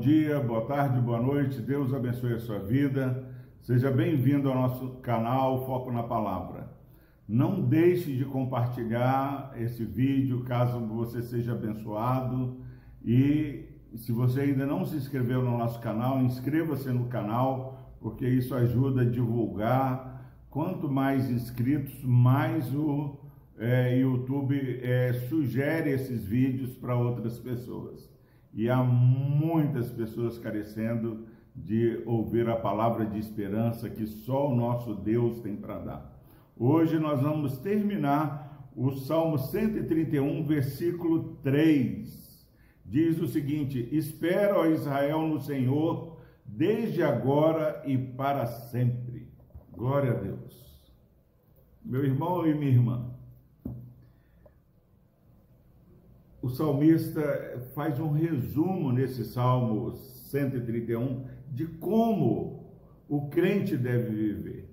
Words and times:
dia, 0.00 0.40
boa 0.40 0.62
tarde, 0.62 0.98
boa 0.98 1.20
noite. 1.20 1.60
Deus 1.60 1.92
abençoe 1.92 2.32
a 2.32 2.38
sua 2.38 2.58
vida. 2.58 3.22
Seja 3.60 3.90
bem-vindo 3.90 4.48
ao 4.48 4.54
nosso 4.54 4.92
canal 5.02 5.66
Foco 5.66 5.92
na 5.92 6.02
Palavra. 6.02 6.72
Não 7.28 7.60
deixe 7.60 8.16
de 8.16 8.24
compartilhar 8.24 9.52
esse 9.58 9.84
vídeo 9.84 10.42
caso 10.44 10.80
você 10.86 11.20
seja 11.20 11.52
abençoado 11.52 12.62
e 13.04 13.68
se 13.94 14.10
você 14.10 14.40
ainda 14.40 14.64
não 14.64 14.86
se 14.86 14.96
inscreveu 14.96 15.42
no 15.42 15.58
nosso 15.58 15.78
canal, 15.80 16.18
inscreva-se 16.22 16.88
no 16.88 17.04
canal, 17.04 17.94
porque 18.00 18.26
isso 18.26 18.54
ajuda 18.54 19.02
a 19.02 19.04
divulgar. 19.04 20.34
Quanto 20.48 20.88
mais 20.88 21.30
inscritos, 21.30 22.02
mais 22.02 22.74
o 22.74 23.20
é, 23.58 23.98
YouTube 23.98 24.80
é, 24.82 25.12
sugere 25.28 25.90
esses 25.90 26.24
vídeos 26.24 26.74
para 26.74 26.96
outras 26.96 27.38
pessoas 27.38 28.10
e 28.52 28.68
há 28.68 28.82
muitas 28.82 29.90
pessoas 29.90 30.38
carecendo 30.38 31.26
de 31.54 32.02
ouvir 32.06 32.48
a 32.48 32.56
palavra 32.56 33.04
de 33.04 33.18
esperança 33.18 33.88
que 33.88 34.06
só 34.06 34.48
o 34.48 34.56
nosso 34.56 34.94
Deus 34.94 35.40
tem 35.40 35.56
para 35.56 35.78
dar. 35.78 36.20
Hoje 36.56 36.98
nós 36.98 37.20
vamos 37.20 37.58
terminar 37.58 38.70
o 38.76 38.92
Salmo 38.92 39.38
131, 39.38 40.44
versículo 40.44 41.36
3. 41.42 42.46
Diz 42.84 43.20
o 43.20 43.28
seguinte: 43.28 43.88
Espera, 43.92 44.58
ó 44.58 44.66
Israel, 44.66 45.22
no 45.22 45.40
Senhor, 45.40 46.20
desde 46.44 47.02
agora 47.02 47.82
e 47.86 47.96
para 47.96 48.46
sempre. 48.46 49.28
Glória 49.72 50.12
a 50.12 50.14
Deus. 50.14 50.80
Meu 51.84 52.04
irmão 52.04 52.46
e 52.46 52.54
minha 52.54 52.72
irmã, 52.72 53.10
o 56.42 56.48
salmista 56.48 57.68
faz 57.74 58.00
um 58.00 58.10
resumo 58.10 58.92
nesse 58.92 59.24
Salmo 59.24 59.92
131 60.30 61.26
de 61.48 61.66
como 61.66 62.74
o 63.08 63.28
crente 63.28 63.76
deve 63.76 64.10
viver. 64.10 64.70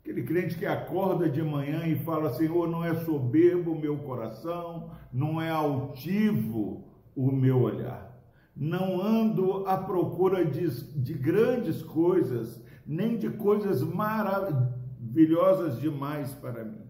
Aquele 0.00 0.22
crente 0.22 0.56
que 0.56 0.66
acorda 0.66 1.28
de 1.28 1.42
manhã 1.42 1.86
e 1.86 1.96
fala: 1.96 2.32
Senhor, 2.32 2.68
não 2.68 2.84
é 2.84 2.94
soberbo 3.04 3.72
o 3.72 3.78
meu 3.78 3.98
coração, 3.98 4.90
não 5.12 5.40
é 5.40 5.50
altivo 5.50 6.84
o 7.14 7.30
meu 7.30 7.60
olhar. 7.60 8.10
Não 8.54 9.00
ando 9.00 9.66
à 9.66 9.76
procura 9.76 10.44
de, 10.44 10.68
de 11.00 11.14
grandes 11.14 11.82
coisas, 11.82 12.62
nem 12.86 13.16
de 13.16 13.30
coisas 13.30 13.82
maravilhosas 13.82 15.80
demais 15.80 16.34
para 16.34 16.64
mim. 16.64 16.81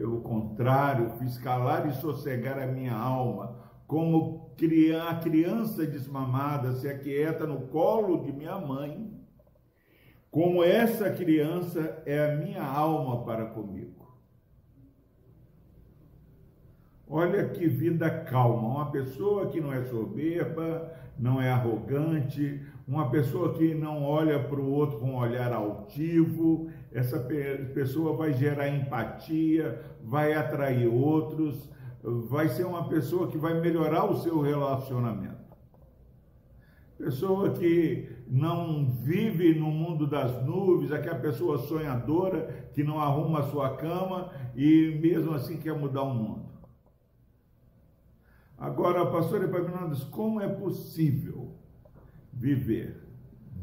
Pelo 0.00 0.22
contrário, 0.22 1.10
fiz 1.18 1.36
calar 1.36 1.86
e 1.86 1.92
sossegar 1.92 2.58
a 2.58 2.66
minha 2.66 2.94
alma, 2.94 3.54
como 3.86 4.50
a 5.06 5.14
criança 5.16 5.86
desmamada 5.86 6.72
se 6.72 6.88
aquieta 6.88 7.46
no 7.46 7.66
colo 7.66 8.22
de 8.24 8.32
minha 8.32 8.56
mãe. 8.56 9.12
Como 10.30 10.64
essa 10.64 11.10
criança 11.10 12.02
é 12.06 12.32
a 12.32 12.34
minha 12.34 12.64
alma 12.64 13.26
para 13.26 13.44
comigo. 13.50 13.99
Olha 17.12 17.48
que 17.48 17.66
vida 17.66 18.08
calma, 18.08 18.68
uma 18.68 18.90
pessoa 18.92 19.48
que 19.48 19.60
não 19.60 19.72
é 19.72 19.82
soberba, 19.82 20.92
não 21.18 21.42
é 21.42 21.50
arrogante, 21.50 22.64
uma 22.86 23.10
pessoa 23.10 23.52
que 23.52 23.74
não 23.74 24.04
olha 24.04 24.38
para 24.44 24.60
o 24.60 24.70
outro 24.70 25.00
com 25.00 25.10
um 25.10 25.16
olhar 25.16 25.52
altivo, 25.52 26.70
essa 26.92 27.18
pessoa 27.74 28.16
vai 28.16 28.32
gerar 28.32 28.68
empatia, 28.68 29.82
vai 30.04 30.34
atrair 30.34 30.86
outros, 30.86 31.68
vai 32.28 32.48
ser 32.48 32.64
uma 32.64 32.88
pessoa 32.88 33.26
que 33.26 33.36
vai 33.36 33.60
melhorar 33.60 34.04
o 34.04 34.16
seu 34.18 34.40
relacionamento. 34.40 35.40
Pessoa 36.96 37.50
que 37.50 38.08
não 38.28 38.88
vive 38.88 39.58
no 39.58 39.66
mundo 39.66 40.06
das 40.06 40.44
nuvens, 40.46 40.92
aquela 40.92 41.18
pessoa 41.18 41.58
sonhadora 41.58 42.70
que 42.72 42.84
não 42.84 43.00
arruma 43.00 43.40
a 43.40 43.50
sua 43.50 43.76
cama 43.76 44.30
e 44.54 44.96
mesmo 45.02 45.34
assim 45.34 45.56
quer 45.56 45.74
mudar 45.76 46.02
o 46.02 46.14
mundo. 46.14 46.49
Agora, 48.90 49.08
pastor 49.08 49.44
Epaminondas, 49.44 50.02
como 50.02 50.40
é 50.40 50.48
possível 50.48 51.54
viver 52.32 53.00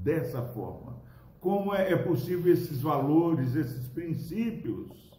dessa 0.02 0.42
forma? 0.42 1.02
Como 1.42 1.76
é, 1.76 1.92
é 1.92 1.98
possível 1.98 2.54
esses 2.54 2.82
valores, 2.82 3.54
esses 3.54 3.90
princípios 3.90 5.12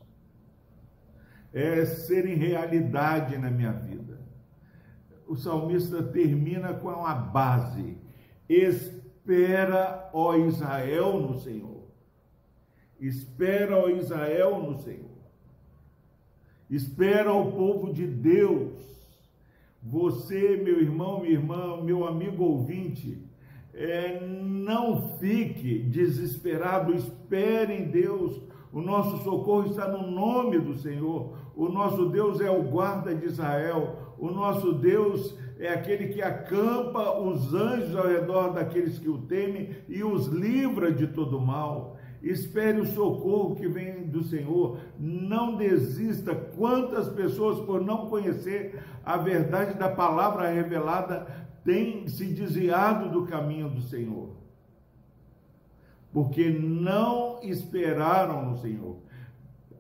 é, 1.52 1.84
serem 1.84 2.36
realidade 2.36 3.36
na 3.36 3.50
minha 3.50 3.72
vida? 3.72 4.18
O 5.26 5.36
salmista 5.36 6.02
termina 6.02 6.72
com 6.72 7.04
a 7.04 7.14
base: 7.14 7.98
espera, 8.48 10.08
ó 10.14 10.34
Israel, 10.36 11.20
no 11.20 11.38
Senhor. 11.38 11.86
Espera, 12.98 13.76
ó 13.76 13.90
Israel, 13.90 14.58
no 14.62 14.78
Senhor. 14.78 15.18
Espera 16.70 17.30
o 17.30 17.52
povo 17.52 17.92
de 17.92 18.06
Deus 18.06 18.88
você, 19.82 20.60
meu 20.62 20.80
irmão, 20.80 21.20
minha 21.20 21.34
irmã, 21.34 21.80
meu 21.82 22.06
amigo 22.06 22.44
ouvinte, 22.44 23.22
é, 23.72 24.20
não 24.20 25.16
fique 25.18 25.78
desesperado, 25.78 26.94
espere 26.94 27.74
em 27.74 27.84
Deus. 27.84 28.42
O 28.72 28.80
nosso 28.80 29.22
socorro 29.22 29.66
está 29.66 29.88
no 29.88 30.10
nome 30.10 30.58
do 30.58 30.74
Senhor. 30.74 31.36
O 31.56 31.68
nosso 31.68 32.06
Deus 32.06 32.40
é 32.40 32.50
o 32.50 32.62
guarda 32.62 33.14
de 33.14 33.26
Israel. 33.26 34.14
O 34.18 34.30
nosso 34.30 34.72
Deus 34.72 35.36
é 35.58 35.68
aquele 35.68 36.08
que 36.08 36.20
acampa 36.20 37.18
os 37.20 37.54
anjos 37.54 37.94
ao 37.96 38.06
redor 38.06 38.52
daqueles 38.52 38.98
que 38.98 39.08
o 39.08 39.18
temem 39.18 39.70
e 39.88 40.02
os 40.02 40.26
livra 40.26 40.92
de 40.92 41.06
todo 41.06 41.40
mal. 41.40 41.97
Espere 42.22 42.80
o 42.80 42.86
socorro 42.86 43.54
que 43.54 43.68
vem 43.68 44.06
do 44.08 44.24
Senhor. 44.24 44.78
Não 44.98 45.56
desista. 45.56 46.34
Quantas 46.34 47.08
pessoas, 47.08 47.60
por 47.64 47.80
não 47.80 48.08
conhecer 48.08 48.82
a 49.04 49.16
verdade 49.16 49.78
da 49.78 49.88
palavra 49.88 50.48
revelada, 50.48 51.26
têm 51.64 52.08
se 52.08 52.26
desviado 52.26 53.10
do 53.10 53.26
caminho 53.26 53.68
do 53.68 53.82
Senhor? 53.82 54.30
Porque 56.12 56.50
não 56.50 57.38
esperaram 57.42 58.50
no 58.50 58.56
Senhor. 58.56 58.96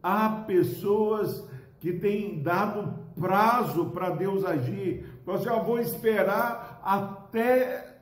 Há 0.02 0.28
pessoas 0.46 1.48
que 1.80 1.92
têm 1.92 2.42
dado 2.42 2.98
prazo 3.18 3.86
para 3.90 4.10
Deus 4.10 4.44
agir. 4.44 5.06
Você 5.24 5.44
já 5.44 5.58
vou 5.58 5.78
esperar 5.78 6.80
até 6.84 7.98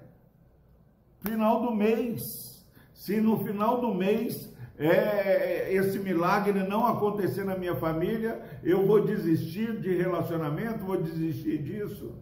final 1.21 1.63
do 1.63 1.75
mês. 1.75 2.56
Se 2.97 3.21
no 3.21 3.39
final 3.45 3.79
do 3.81 3.95
mês 3.95 4.51
é, 4.79 5.73
esse 5.73 5.99
milagre 5.99 6.67
não 6.67 6.87
acontecer 6.87 7.45
na 7.45 7.57
minha 7.57 7.77
família, 7.77 8.41
eu 8.65 8.87
vou 8.87 9.05
desistir 9.05 9.79
de 9.81 9.95
relacionamento, 9.95 10.85
vou 10.85 11.01
desistir 11.01 11.63
disso. 11.63 12.15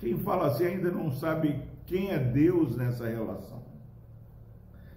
Quem 0.00 0.18
fala 0.18 0.48
assim 0.48 0.66
ainda 0.66 0.90
não 0.90 1.10
sabe 1.12 1.62
quem 1.86 2.10
é 2.10 2.18
Deus 2.18 2.76
nessa 2.76 3.06
relação. 3.06 3.64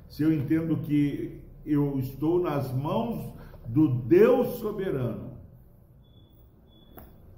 Se 0.10 0.24
eu 0.24 0.34
entendo 0.34 0.78
que 0.78 1.42
eu 1.64 2.00
estou 2.00 2.42
nas 2.42 2.74
mãos 2.74 3.36
do 3.68 3.88
Deus 3.88 4.58
soberano, 4.58 5.38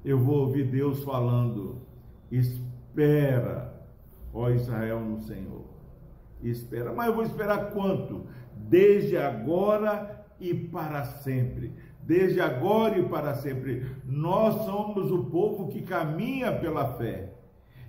eu 0.05 0.17
vou 0.17 0.45
ouvir 0.45 0.71
Deus 0.71 1.03
falando: 1.03 1.81
espera, 2.31 3.73
ó 4.33 4.49
Israel, 4.49 5.01
no 5.01 5.19
Senhor 5.19 5.80
espera. 6.43 6.93
Mas 6.93 7.07
eu 7.07 7.15
vou 7.15 7.23
esperar 7.23 7.71
quanto? 7.71 8.27
Desde 8.55 9.17
agora 9.17 10.25
e 10.39 10.53
para 10.53 11.03
sempre. 11.03 11.73
Desde 12.01 12.41
agora 12.41 12.97
e 12.97 13.07
para 13.07 13.35
sempre. 13.35 13.85
Nós 14.05 14.65
somos 14.65 15.11
o 15.11 15.25
povo 15.25 15.67
que 15.67 15.81
caminha 15.81 16.51
pela 16.51 16.93
fé. 16.95 17.33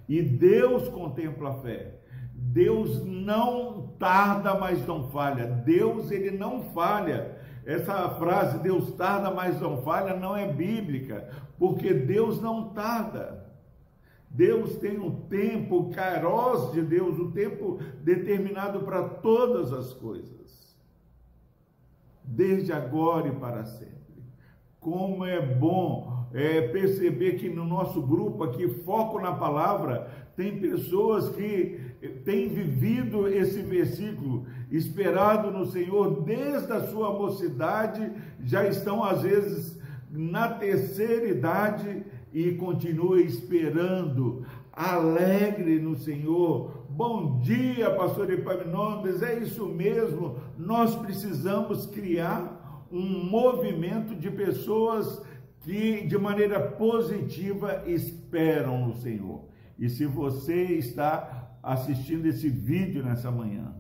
E 0.09 0.21
Deus 0.21 0.89
contempla 0.89 1.51
a 1.51 1.55
fé. 1.55 1.99
Deus 2.35 3.05
não 3.05 3.95
tarda, 3.99 4.55
mas 4.55 4.87
não 4.87 5.09
falha. 5.11 5.47
Deus, 5.47 6.11
ele 6.11 6.31
não 6.31 6.65
falha. 6.75 7.39
Essa 7.65 8.11
frase, 8.11 8.59
Deus 8.59 8.93
tarda, 8.95 9.31
mas 9.31 9.61
não 9.61 9.83
falha, 9.83 10.17
não 10.17 10.37
é 10.37 10.53
bíblica, 10.53 11.29
porque 11.59 11.95
Deus 11.95 12.43
não 12.43 12.71
tarda. 12.71 13.42
Deus 14.35 14.77
tem 14.77 14.99
um 14.99 15.11
tempo, 15.11 15.91
o 15.91 16.73
de 16.73 16.83
Deus, 16.83 17.19
o 17.19 17.31
tempo 17.33 17.79
determinado 18.03 18.81
para 18.81 19.07
todas 19.07 19.73
as 19.73 19.93
coisas. 19.93 20.75
Desde 22.25 22.73
agora 22.73 23.29
e 23.29 23.33
para 23.33 23.65
sempre. 23.67 23.93
Como 24.81 25.25
é 25.25 25.41
bom 25.41 26.27
é, 26.33 26.63
perceber 26.69 27.33
que 27.33 27.51
no 27.51 27.67
nosso 27.67 28.01
grupo 28.01 28.43
aqui, 28.43 28.67
Foco 28.69 29.21
na 29.21 29.33
Palavra, 29.33 30.11
tem 30.35 30.59
pessoas 30.59 31.29
que 31.37 31.79
têm 32.25 32.49
vivido 32.49 33.29
esse 33.29 33.61
versículo, 33.61 34.47
esperado 34.71 35.51
no 35.51 35.67
Senhor 35.67 36.23
desde 36.23 36.73
a 36.73 36.89
sua 36.89 37.13
mocidade, 37.13 38.11
já 38.43 38.67
estão 38.67 39.05
às 39.05 39.23
vezes 39.23 39.79
na 40.11 40.49
terceira 40.49 41.29
idade 41.29 42.03
e 42.33 42.53
continue 42.53 43.25
esperando, 43.25 44.47
alegre 44.73 45.79
no 45.79 45.97
Senhor. 45.97 46.87
Bom 46.89 47.41
dia, 47.41 47.91
pastor 47.91 48.31
Epaminondas, 48.33 49.23
é 49.23 49.39
isso 49.39 49.67
mesmo. 49.67 50.37
Nós 50.57 50.95
precisamos 50.95 51.87
criar 51.87 52.87
um 52.91 53.25
movimento 53.25 54.15
de 54.15 54.31
pessoas 54.31 55.23
que 55.61 56.07
de 56.07 56.19
maneira 56.19 56.61
positiva 56.61 57.83
esperam 57.87 58.87
no 58.89 58.97
Senhor. 58.97 59.45
E 59.79 59.89
se 59.89 60.07
você 60.07 60.65
está 60.65 61.51
assistindo 61.63 62.27
esse 62.27 62.49
vídeo 62.49 63.05
nessa 63.05 63.31
manhã 63.31 63.75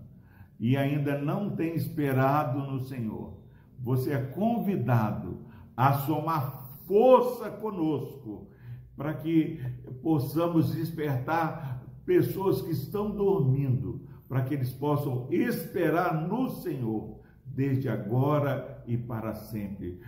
e 0.60 0.76
ainda 0.76 1.18
não 1.18 1.50
tem 1.50 1.74
esperado 1.74 2.58
no 2.58 2.80
Senhor, 2.80 3.34
você 3.78 4.12
é 4.12 4.18
convidado 4.18 5.40
a 5.76 5.94
somar 5.94 6.61
força 6.86 7.50
conosco 7.50 8.48
para 8.96 9.14
que 9.14 9.60
possamos 10.02 10.74
despertar 10.74 11.82
pessoas 12.04 12.62
que 12.62 12.70
estão 12.70 13.10
dormindo, 13.10 14.02
para 14.28 14.42
que 14.42 14.54
eles 14.54 14.72
possam 14.72 15.28
esperar 15.30 16.26
no 16.28 16.48
Senhor 16.48 17.20
desde 17.44 17.88
agora 17.88 18.82
e 18.86 18.96
para 18.96 19.34
sempre. 19.34 20.00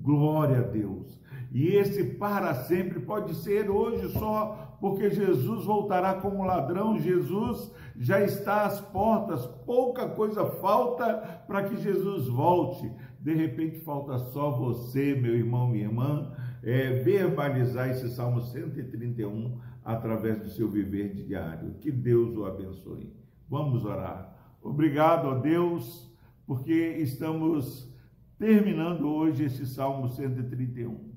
Glória 0.00 0.58
a 0.58 0.62
Deus. 0.62 1.20
E 1.52 1.68
esse 1.68 2.04
para 2.04 2.54
sempre 2.54 3.00
pode 3.00 3.34
ser 3.34 3.70
hoje 3.70 4.08
só, 4.12 4.76
porque 4.80 5.10
Jesus 5.10 5.64
voltará 5.64 6.14
como 6.14 6.44
ladrão, 6.44 6.98
Jesus 6.98 7.72
já 7.98 8.22
está 8.22 8.64
às 8.64 8.80
portas, 8.80 9.44
pouca 9.66 10.08
coisa 10.08 10.46
falta 10.46 11.42
para 11.48 11.68
que 11.68 11.76
Jesus 11.76 12.28
volte. 12.28 12.90
De 13.18 13.34
repente 13.34 13.80
falta 13.80 14.16
só 14.18 14.52
você, 14.52 15.16
meu 15.16 15.34
irmão, 15.34 15.68
minha 15.68 15.86
irmã, 15.86 16.32
é, 16.62 17.02
verbalizar 17.02 17.90
esse 17.90 18.08
Salmo 18.10 18.40
131 18.40 19.58
através 19.84 20.40
do 20.40 20.48
seu 20.48 20.70
viver 20.70 21.12
diário. 21.12 21.74
Que 21.80 21.90
Deus 21.90 22.36
o 22.36 22.44
abençoe. 22.44 23.12
Vamos 23.48 23.84
orar. 23.84 24.32
Obrigado 24.62 25.28
a 25.30 25.38
Deus, 25.38 26.08
porque 26.46 26.72
estamos 26.98 27.92
terminando 28.38 29.08
hoje 29.08 29.44
esse 29.44 29.66
Salmo 29.66 30.08
131. 30.08 31.10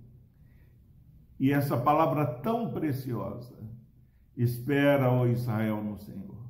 E 1.39 1.51
essa 1.51 1.77
palavra 1.77 2.25
tão 2.25 2.71
preciosa, 2.71 3.55
espera, 4.35 5.11
ó 5.11 5.27
Israel, 5.27 5.83
no 5.83 5.97
Senhor. 5.97 6.40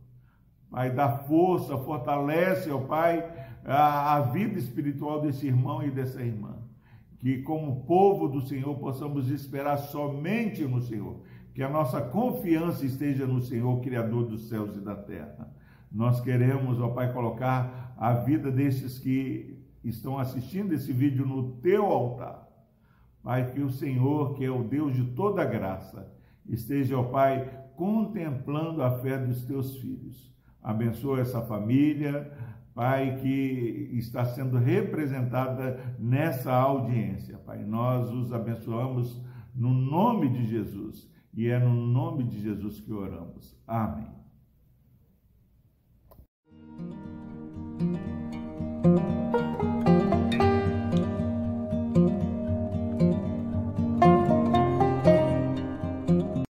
Pai, 0.71 0.89
dá 0.89 1.09
força, 1.09 1.77
fortalece, 1.77 2.71
ó 2.71 2.79
Pai, 2.79 3.29
a, 3.65 4.15
a 4.15 4.21
vida 4.21 4.57
espiritual 4.57 5.21
desse 5.21 5.45
irmão 5.45 5.83
e 5.83 5.91
dessa 5.91 6.23
irmã. 6.23 6.55
Que, 7.19 7.39
como 7.43 7.83
povo 7.83 8.29
do 8.29 8.41
Senhor, 8.41 8.73
possamos 8.79 9.29
esperar 9.29 9.77
somente 9.77 10.63
no 10.63 10.81
Senhor. 10.81 11.19
Que 11.53 11.61
a 11.61 11.69
nossa 11.69 11.99
confiança 12.01 12.85
esteja 12.85 13.27
no 13.27 13.41
Senhor, 13.41 13.81
Criador 13.81 14.25
dos 14.25 14.47
céus 14.47 14.77
e 14.77 14.79
da 14.79 14.95
terra. 14.95 15.53
Nós 15.91 16.21
queremos, 16.21 16.79
ó 16.79 16.87
Pai, 16.87 17.11
colocar 17.11 17.93
a 17.97 18.13
vida 18.13 18.49
desses 18.49 18.97
que 18.97 19.61
estão 19.83 20.17
assistindo 20.17 20.73
esse 20.73 20.93
vídeo 20.93 21.25
no 21.25 21.57
teu 21.57 21.85
altar. 21.85 22.47
Pai, 23.21 23.51
que 23.51 23.61
o 23.61 23.69
Senhor, 23.69 24.35
que 24.35 24.45
é 24.45 24.49
o 24.49 24.63
Deus 24.63 24.95
de 24.95 25.03
toda 25.11 25.43
graça, 25.43 26.09
esteja, 26.47 26.97
ó 26.97 27.03
Pai, 27.03 27.47
contemplando 27.75 28.81
a 28.81 28.99
fé 28.99 29.17
dos 29.17 29.43
teus 29.43 29.75
filhos. 29.77 30.31
Abençoa 30.63 31.21
essa 31.21 31.41
família, 31.41 32.31
Pai, 32.73 33.17
que 33.17 33.89
está 33.93 34.23
sendo 34.25 34.57
representada 34.57 35.79
nessa 35.99 36.53
audiência. 36.53 37.37
Pai, 37.39 37.63
nós 37.63 38.11
os 38.11 38.31
abençoamos 38.31 39.21
no 39.53 39.73
nome 39.73 40.29
de 40.29 40.45
Jesus. 40.45 41.09
E 41.33 41.47
é 41.47 41.59
no 41.59 41.73
nome 41.73 42.23
de 42.25 42.39
Jesus 42.41 42.79
que 42.79 42.91
oramos. 42.91 43.57
Amém. 43.67 44.07